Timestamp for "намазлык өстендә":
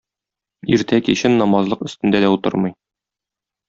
1.43-2.25